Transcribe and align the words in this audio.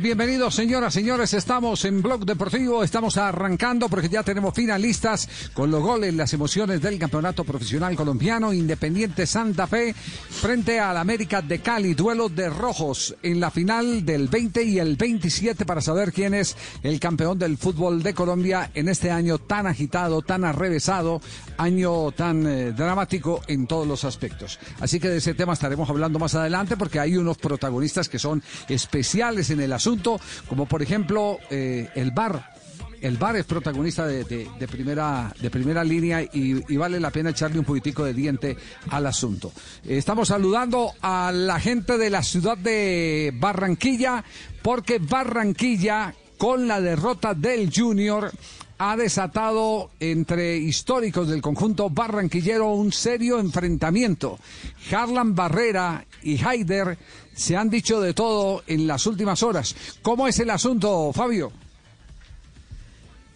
Bienvenidos, 0.00 0.54
señoras, 0.54 0.94
señores. 0.94 1.34
Estamos 1.34 1.84
en 1.84 2.00
Blog 2.00 2.24
Deportivo. 2.24 2.82
Estamos 2.82 3.18
arrancando 3.18 3.86
porque 3.90 4.08
ya 4.08 4.22
tenemos 4.22 4.54
finalistas 4.54 5.28
con 5.52 5.70
los 5.70 5.82
goles, 5.82 6.14
las 6.14 6.32
emociones 6.32 6.80
del 6.80 6.98
campeonato 6.98 7.44
profesional 7.44 7.94
colombiano. 7.96 8.54
Independiente 8.54 9.26
Santa 9.26 9.66
Fe 9.66 9.92
frente 9.92 10.80
al 10.80 10.96
América 10.96 11.42
de 11.42 11.58
Cali. 11.58 11.92
Duelo 11.92 12.30
de 12.30 12.48
rojos 12.48 13.14
en 13.22 13.40
la 13.40 13.50
final 13.50 14.06
del 14.06 14.28
20 14.28 14.62
y 14.62 14.78
el 14.78 14.96
27 14.96 15.66
para 15.66 15.82
saber 15.82 16.14
quién 16.14 16.32
es 16.32 16.56
el 16.82 16.98
campeón 16.98 17.38
del 17.38 17.58
fútbol 17.58 18.02
de 18.02 18.14
Colombia 18.14 18.70
en 18.72 18.88
este 18.88 19.10
año 19.10 19.36
tan 19.36 19.66
agitado, 19.66 20.22
tan 20.22 20.46
arrevesado, 20.46 21.20
año 21.58 22.10
tan 22.12 22.46
eh, 22.46 22.72
dramático 22.72 23.42
en 23.48 23.66
todos 23.66 23.86
los 23.86 24.04
aspectos. 24.04 24.60
Así 24.80 24.98
que 24.98 25.10
de 25.10 25.18
ese 25.18 25.34
tema 25.34 25.52
estaremos 25.52 25.90
hablando 25.90 26.18
más 26.18 26.34
adelante 26.34 26.78
porque 26.78 27.00
hay 27.00 27.18
unos 27.18 27.36
protagonistas 27.36 28.08
que 28.08 28.18
son 28.18 28.42
especiales 28.66 29.50
en 29.50 29.60
el 29.60 29.74
asunto 29.74 29.89
como 30.48 30.66
por 30.66 30.82
ejemplo 30.82 31.38
eh, 31.50 31.88
el 31.94 32.10
VAR. 32.10 32.54
El 33.00 33.16
VAR 33.16 33.36
es 33.36 33.46
protagonista 33.46 34.06
de, 34.06 34.24
primera, 34.70 35.32
de 35.40 35.50
primera 35.50 35.82
línea 35.82 36.22
y, 36.22 36.76
vale 36.76 37.00
la 37.00 37.10
pena 37.10 37.30
echarle 37.30 37.58
un 37.58 37.64
poquitico 37.64 38.04
de 38.04 38.12
diente 38.12 38.58
al 38.90 39.06
asunto. 39.06 39.52
Estamos 39.86 40.28
saludando 40.28 40.92
a 41.00 41.32
la 41.32 41.58
gente 41.58 41.96
de 41.96 42.10
la 42.10 42.22
ciudad 42.22 42.58
de 42.58 43.32
Barranquilla, 43.34 44.22
porque 44.60 44.98
Barranquilla, 44.98 46.14
con 46.36 46.68
la 46.68 46.82
derrota 46.82 47.32
del 47.32 47.72
Junior, 47.74 48.30
ha 48.82 48.96
desatado 48.96 49.90
entre 50.00 50.56
históricos 50.56 51.28
del 51.28 51.42
conjunto 51.42 51.90
barranquillero 51.90 52.70
un 52.70 52.92
serio 52.92 53.38
enfrentamiento. 53.38 54.38
Harlan 54.90 55.34
Barrera 55.34 56.06
y 56.22 56.42
Haider 56.42 56.96
se 57.34 57.58
han 57.58 57.68
dicho 57.68 58.00
de 58.00 58.14
todo 58.14 58.62
en 58.66 58.86
las 58.86 59.06
últimas 59.06 59.42
horas. 59.42 59.76
¿Cómo 60.00 60.26
es 60.26 60.38
el 60.38 60.48
asunto, 60.48 61.12
Fabio? 61.12 61.52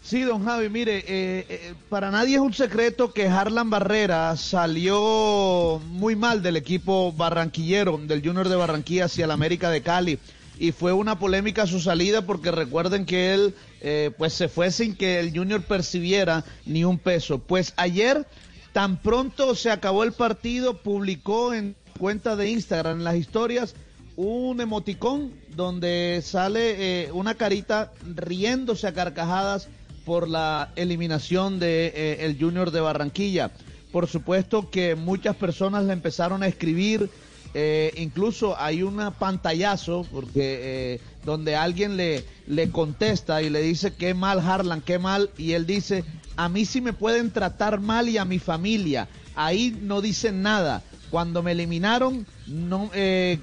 Sí, 0.03 0.23
don 0.23 0.43
Javi, 0.47 0.71
mire, 0.71 0.99
eh, 1.01 1.05
eh, 1.49 1.75
para 1.91 2.11
nadie 2.11 2.37
es 2.37 2.41
un 2.41 2.55
secreto 2.55 3.13
que 3.13 3.29
Harlan 3.29 3.69
Barrera 3.69 4.39
salió 4.39 5.79
muy 5.91 6.17
mal 6.17 6.43
del 6.43 6.57
equipo 6.57 7.13
barranquillero, 7.13 7.99
del 7.99 8.27
Junior 8.27 8.49
de 8.49 8.57
Barranquilla 8.57 9.05
hacia 9.05 9.27
el 9.27 9.31
América 9.31 9.69
de 9.69 9.83
Cali. 9.83 10.19
Y 10.59 10.73
fue 10.73 10.93
una 10.93 11.19
polémica 11.19 11.67
su 11.67 11.81
salida 11.81 12.23
porque 12.23 12.51
recuerden 12.51 13.07
que 13.07 13.35
él 13.35 13.55
eh, 13.81 14.13
pues 14.17 14.33
se 14.33 14.49
fue 14.49 14.71
sin 14.71 14.95
que 14.95 15.19
el 15.19 15.37
Junior 15.37 15.63
percibiera 15.63 16.45
ni 16.65 16.85
un 16.85 16.99
peso. 16.99 17.39
Pues 17.39 17.75
ayer, 17.77 18.27
tan 18.73 19.01
pronto 19.03 19.55
se 19.55 19.71
acabó 19.71 20.05
el 20.05 20.13
partido, 20.13 20.83
publicó 20.83 21.53
en 21.55 21.75
cuenta 21.99 22.37
de 22.37 22.51
Instagram, 22.51 22.99
en 22.99 23.05
las 23.05 23.17
historias, 23.17 23.75
un 24.17 24.61
emoticón 24.61 25.33
donde 25.57 26.21
sale 26.23 27.05
eh, 27.05 27.13
una 27.13 27.35
carita 27.35 27.93
riéndose 28.15 28.87
a 28.87 28.95
carcajadas 28.95 29.69
por 30.05 30.29
la 30.29 30.71
eliminación 30.77 31.59
de 31.59 31.87
eh, 31.95 32.17
el 32.21 32.39
Junior 32.39 32.71
de 32.71 32.81
Barranquilla. 32.81 33.51
Por 33.91 34.07
supuesto 34.07 34.71
que 34.71 34.95
muchas 34.95 35.37
personas 35.37 35.85
le 35.85 35.93
empezaron 35.93 36.43
a 36.43 36.47
escribir, 36.47 37.11
eh, 37.55 37.93
incluso 37.97 38.59
hay 38.59 38.83
una 38.83 39.13
pantallazo 39.13 40.07
porque 40.13 40.95
eh, 40.95 41.01
donde 41.25 41.55
alguien 41.55 41.97
le, 41.97 42.25
le 42.47 42.71
contesta 42.71 43.43
y 43.43 43.49
le 43.49 43.63
dice 43.63 43.95
qué 43.95 44.13
mal 44.13 44.41
Harlan, 44.41 44.81
qué 44.81 44.99
mal, 44.99 45.31
y 45.39 45.53
él 45.53 45.65
dice, 45.65 46.05
a 46.37 46.49
mí 46.49 46.65
sí 46.65 46.81
me 46.81 46.93
pueden 46.93 47.31
tratar 47.31 47.81
mal 47.81 48.09
y 48.09 48.19
a 48.19 48.25
mi 48.25 48.39
familia, 48.39 49.09
ahí 49.37 49.77
no 49.83 50.01
dicen 50.01 50.43
nada. 50.43 50.83
Cuando 51.11 51.45
me 51.45 51.53
eliminaron, 51.53 52.27
no, 52.49 52.91
eh, 52.93 53.39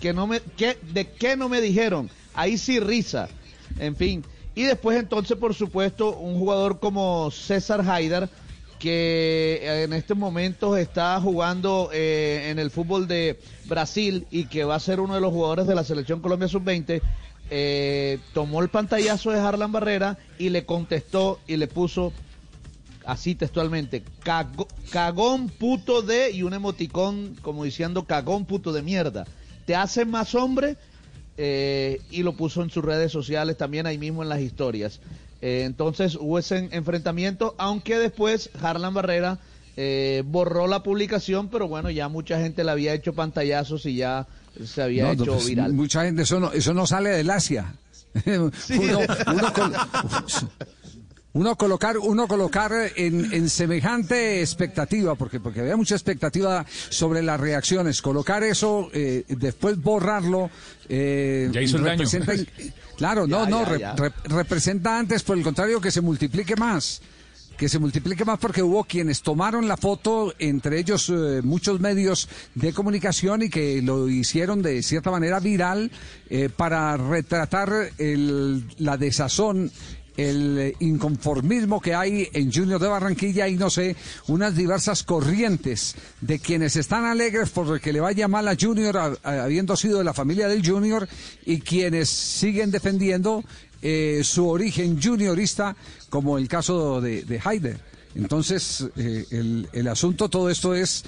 que 0.00 0.12
no 0.12 0.26
me, 0.26 0.40
que, 0.40 0.76
¿de 0.92 1.06
qué 1.12 1.36
no 1.36 1.48
me 1.48 1.60
dijeron? 1.60 2.10
Ahí 2.34 2.58
sí 2.58 2.80
risa. 2.80 3.28
En 3.78 3.94
fin. 3.94 4.24
Y 4.56 4.62
después 4.62 4.98
entonces, 4.98 5.36
por 5.36 5.54
supuesto, 5.54 6.16
un 6.16 6.38
jugador 6.38 6.80
como 6.80 7.30
César 7.30 7.88
Haidar, 7.88 8.28
que 8.78 9.82
en 9.84 9.92
estos 9.92 10.16
momentos 10.16 10.78
está 10.78 11.20
jugando 11.20 11.90
eh, 11.92 12.48
en 12.50 12.58
el 12.58 12.70
fútbol 12.70 13.06
de 13.08 13.38
Brasil 13.66 14.26
y 14.30 14.44
que 14.46 14.64
va 14.64 14.74
a 14.74 14.80
ser 14.80 15.00
uno 15.00 15.14
de 15.14 15.20
los 15.20 15.32
jugadores 15.32 15.66
de 15.66 15.74
la 15.74 15.84
selección 15.84 16.20
Colombia 16.20 16.48
Sub-20, 16.48 17.00
eh, 17.50 18.18
tomó 18.32 18.62
el 18.62 18.68
pantallazo 18.68 19.30
de 19.30 19.38
Harlan 19.40 19.72
Barrera 19.72 20.18
y 20.38 20.48
le 20.50 20.64
contestó 20.64 21.40
y 21.46 21.56
le 21.56 21.66
puso 21.66 22.12
así 23.04 23.34
textualmente, 23.34 24.02
"Cago- 24.24 24.68
cagón 24.90 25.48
puto 25.50 26.00
de 26.02 26.30
y 26.30 26.42
un 26.42 26.54
emoticón 26.54 27.36
como 27.42 27.64
diciendo 27.64 28.04
cagón 28.04 28.46
puto 28.46 28.72
de 28.72 28.82
mierda. 28.82 29.26
¿Te 29.66 29.76
hace 29.76 30.04
más 30.04 30.34
hombre? 30.34 30.76
Eh, 31.36 32.00
y 32.10 32.22
lo 32.22 32.34
puso 32.34 32.62
en 32.62 32.70
sus 32.70 32.84
redes 32.84 33.10
sociales 33.12 33.56
también 33.56 33.86
ahí 33.86 33.98
mismo 33.98 34.22
en 34.22 34.28
las 34.28 34.40
historias. 34.40 35.00
Eh, 35.46 35.64
entonces 35.64 36.16
hubo 36.18 36.38
ese 36.38 36.56
en- 36.56 36.68
enfrentamiento, 36.72 37.54
aunque 37.58 37.98
después 37.98 38.48
Harlan 38.62 38.94
Barrera 38.94 39.38
eh, 39.76 40.22
borró 40.24 40.66
la 40.66 40.82
publicación, 40.82 41.50
pero 41.50 41.68
bueno, 41.68 41.90
ya 41.90 42.08
mucha 42.08 42.40
gente 42.40 42.64
le 42.64 42.70
había 42.70 42.94
hecho 42.94 43.12
pantallazos 43.12 43.84
y 43.84 43.96
ya 43.96 44.26
se 44.64 44.80
había 44.82 45.04
No, 45.04 45.12
hecho 45.12 45.34
pues, 45.34 45.46
viral. 45.46 45.74
Mucha 45.74 46.04
gente, 46.04 46.22
eso 46.22 46.40
no, 46.40 46.50
eso 46.52 46.72
no 46.72 46.86
sale 46.86 47.10
del 47.10 47.28
Asia. 47.28 47.74
uno, 48.26 48.50
uno 49.26 49.52
col- 49.52 49.74
uno 51.34 51.56
colocar, 51.56 51.98
uno 51.98 52.26
colocar 52.28 52.72
en, 52.96 53.32
en 53.32 53.48
semejante 53.50 54.40
expectativa, 54.40 55.14
porque, 55.16 55.40
porque 55.40 55.60
había 55.60 55.76
mucha 55.76 55.94
expectativa 55.96 56.64
sobre 56.90 57.22
las 57.22 57.38
reacciones, 57.40 58.00
colocar 58.02 58.42
eso, 58.44 58.88
eh, 58.92 59.24
después 59.28 59.80
borrarlo, 59.80 60.48
eh, 60.88 61.50
Ya 61.52 61.60
hizo 61.60 61.76
el 61.78 61.84
daño. 61.84 62.04
Claro, 62.96 63.26
no, 63.26 63.44
Ya, 63.44 63.50
no, 63.50 63.62
ya, 63.64 63.68
re- 63.68 63.78
ya. 63.80 63.94
re- 63.96 64.12
representa 64.24 64.98
antes, 64.98 65.22
por 65.24 65.36
el 65.36 65.42
contrario, 65.44 65.80
que 65.80 65.90
se 65.90 66.00
multiplique 66.00 66.56
más. 66.56 67.02
Que 67.58 67.68
se 67.68 67.78
multiplique 67.78 68.24
más 68.24 68.38
porque 68.40 68.64
hubo 68.64 68.82
quienes 68.82 69.22
tomaron 69.22 69.68
la 69.68 69.76
foto, 69.76 70.34
entre 70.40 70.78
ellos 70.80 71.08
eh, 71.08 71.40
muchos 71.42 71.78
medios 71.80 72.28
de 72.56 72.72
comunicación 72.72 73.42
y 73.42 73.48
que 73.48 73.80
lo 73.80 74.08
hicieron 74.08 74.60
de 74.60 74.82
cierta 74.82 75.12
manera 75.12 75.38
viral 75.38 75.90
eh, 76.30 76.48
para 76.48 76.96
retratar 76.96 77.90
el- 77.98 78.64
la 78.78 78.96
desazón 78.96 79.70
el 80.16 80.58
eh, 80.58 80.76
inconformismo 80.80 81.80
que 81.80 81.94
hay 81.94 82.28
en 82.32 82.52
Junior 82.52 82.80
de 82.80 82.88
Barranquilla 82.88 83.48
y 83.48 83.56
no 83.56 83.70
sé, 83.70 83.96
unas 84.28 84.54
diversas 84.54 85.02
corrientes 85.02 85.94
de 86.20 86.38
quienes 86.38 86.76
están 86.76 87.04
alegres 87.04 87.50
por 87.50 87.80
que 87.80 87.92
le 87.92 88.00
vaya 88.00 88.28
mal 88.28 88.46
a 88.48 88.56
Junior, 88.58 89.18
habiendo 89.22 89.76
sido 89.76 89.98
de 89.98 90.04
la 90.04 90.14
familia 90.14 90.48
del 90.48 90.66
Junior, 90.66 91.08
y 91.44 91.60
quienes 91.60 92.08
siguen 92.08 92.70
defendiendo 92.70 93.42
eh, 93.82 94.20
su 94.22 94.48
origen 94.48 95.00
juniorista, 95.02 95.76
como 96.08 96.38
el 96.38 96.48
caso 96.48 97.00
de, 97.00 97.22
de 97.22 97.40
Haider. 97.42 97.80
Entonces, 98.14 98.86
eh, 98.96 99.26
el, 99.32 99.68
el 99.72 99.88
asunto, 99.88 100.28
todo 100.28 100.48
esto 100.48 100.74
es 100.74 101.04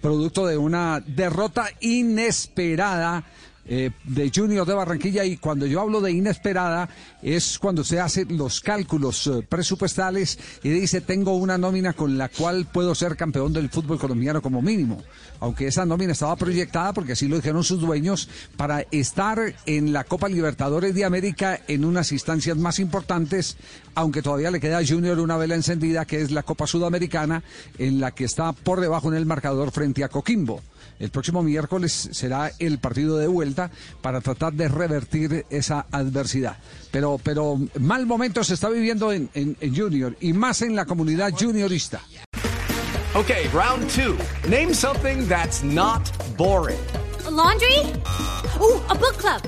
producto 0.00 0.46
de 0.46 0.56
una 0.56 1.00
derrota 1.00 1.68
inesperada 1.80 3.24
eh, 3.66 3.90
de 4.04 4.32
Junior 4.34 4.66
de 4.66 4.74
Barranquilla 4.74 5.24
y 5.24 5.36
cuando 5.36 5.66
yo 5.66 5.80
hablo 5.80 6.00
de 6.00 6.10
inesperada 6.10 6.88
es 7.22 7.58
cuando 7.58 7.84
se 7.84 8.00
hacen 8.00 8.36
los 8.36 8.60
cálculos 8.60 9.26
eh, 9.26 9.46
presupuestales 9.46 10.38
y 10.62 10.70
dice 10.70 11.02
tengo 11.02 11.36
una 11.36 11.58
nómina 11.58 11.92
con 11.92 12.16
la 12.16 12.30
cual 12.30 12.66
puedo 12.72 12.94
ser 12.94 13.16
campeón 13.16 13.52
del 13.52 13.68
fútbol 13.68 13.98
colombiano 13.98 14.40
como 14.40 14.62
mínimo, 14.62 15.02
aunque 15.40 15.66
esa 15.66 15.84
nómina 15.84 16.12
estaba 16.12 16.36
proyectada 16.36 16.94
porque 16.94 17.12
así 17.12 17.28
lo 17.28 17.36
dijeron 17.36 17.62
sus 17.62 17.80
dueños 17.80 18.28
para 18.56 18.80
estar 18.90 19.54
en 19.66 19.92
la 19.92 20.04
Copa 20.04 20.28
Libertadores 20.28 20.94
de 20.94 21.04
América 21.04 21.60
en 21.68 21.84
unas 21.84 22.12
instancias 22.12 22.56
más 22.56 22.78
importantes, 22.78 23.56
aunque 23.94 24.22
todavía 24.22 24.50
le 24.50 24.60
queda 24.60 24.78
a 24.78 24.86
Junior 24.86 25.20
una 25.20 25.36
vela 25.36 25.54
encendida 25.54 26.06
que 26.06 26.22
es 26.22 26.30
la 26.30 26.42
Copa 26.42 26.66
Sudamericana 26.66 27.42
en 27.78 28.00
la 28.00 28.12
que 28.12 28.24
está 28.24 28.52
por 28.52 28.80
debajo 28.80 29.08
en 29.08 29.18
el 29.18 29.26
marcador 29.26 29.70
frente 29.70 30.02
a 30.02 30.08
Coquimbo. 30.08 30.62
El 30.98 31.10
próximo 31.10 31.42
miércoles 31.42 32.10
será 32.12 32.52
el 32.58 32.78
partido 32.78 33.16
de 33.16 33.26
vuelta 33.26 33.59
para 34.00 34.20
tratar 34.20 34.52
de 34.52 34.68
revertir 34.68 35.44
esa 35.50 35.86
adversidad. 35.90 36.56
Pero, 36.92 37.18
pero 37.20 37.58
mal 37.80 38.06
momento 38.06 38.44
se 38.44 38.54
está 38.54 38.68
viviendo 38.68 39.12
en, 39.12 39.28
en- 39.34 39.56
en 39.60 39.74
Junior 39.76 40.16
y 40.20 40.32
más 40.32 40.62
en 40.62 40.76
la 40.76 40.84
comunidad 40.86 41.32
juniorista. 41.36 42.00
Okay, 43.14 43.48
round 43.52 43.88
two. 43.90 44.16
Name 44.48 44.72
something 44.72 45.26
that's 45.26 45.64
not 45.64 46.00
boring. 46.36 46.78
laundry? 47.28 47.78
Ooh, 48.60 48.80
a 48.88 48.94
book 48.94 49.16
club. 49.18 49.42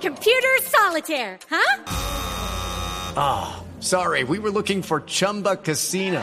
computer 0.00 0.48
solitaire, 0.62 1.38
huh? 1.50 1.82
Ah, 3.16 3.56
oh, 3.60 3.64
sorry, 3.80 4.22
we 4.24 4.38
were 4.38 4.50
looking 4.50 4.80
for 4.82 5.00
Chumba 5.06 5.56
Casino. 5.56 6.22